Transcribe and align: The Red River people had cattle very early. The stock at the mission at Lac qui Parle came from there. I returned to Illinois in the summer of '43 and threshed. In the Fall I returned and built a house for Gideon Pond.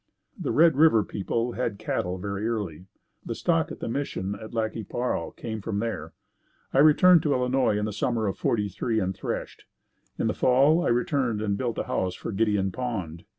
The 0.35 0.49
Red 0.51 0.77
River 0.77 1.03
people 1.03 1.51
had 1.51 1.77
cattle 1.77 2.17
very 2.17 2.47
early. 2.47 2.87
The 3.23 3.35
stock 3.35 3.71
at 3.71 3.81
the 3.81 3.87
mission 3.87 4.33
at 4.33 4.51
Lac 4.51 4.71
qui 4.71 4.83
Parle 4.83 5.29
came 5.29 5.61
from 5.61 5.77
there. 5.77 6.13
I 6.73 6.79
returned 6.79 7.21
to 7.21 7.33
Illinois 7.33 7.77
in 7.77 7.85
the 7.85 7.93
summer 7.93 8.25
of 8.25 8.35
'43 8.35 8.97
and 8.99 9.15
threshed. 9.15 9.65
In 10.17 10.25
the 10.25 10.33
Fall 10.33 10.83
I 10.83 10.89
returned 10.89 11.39
and 11.39 11.55
built 11.55 11.77
a 11.77 11.83
house 11.83 12.15
for 12.15 12.31
Gideon 12.31 12.71
Pond. 12.71 13.25